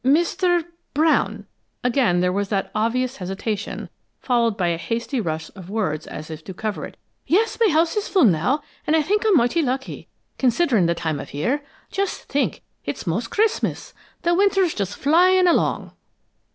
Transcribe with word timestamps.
"Mr. 0.03 0.65
Brown." 0.95 1.45
Again 1.83 2.21
there 2.21 2.33
was 2.33 2.49
that 2.49 2.71
obvious 2.73 3.17
hesitation, 3.17 3.87
followed 4.19 4.57
by 4.57 4.69
a 4.69 4.77
hasty 4.79 5.21
rush 5.21 5.51
of 5.55 5.69
words 5.69 6.07
as 6.07 6.31
if 6.31 6.43
to 6.45 6.55
cover 6.55 6.85
it. 6.87 6.97
"Yes, 7.27 7.55
my 7.63 7.71
house 7.71 7.95
is 7.95 8.07
full 8.07 8.23
now, 8.23 8.63
and 8.87 8.95
I 8.95 9.03
think 9.03 9.23
I'm 9.23 9.37
mighty 9.37 9.61
lucky, 9.61 10.07
considering 10.39 10.87
the 10.87 10.95
time 10.95 11.19
of 11.19 11.35
year. 11.35 11.63
Just 11.91 12.23
think, 12.23 12.63
it's 12.83 13.05
most 13.05 13.29
Christmas! 13.29 13.93
The 14.23 14.33
winter's 14.33 14.73
just 14.73 14.95
flyin' 14.97 15.47
along!" 15.47 15.91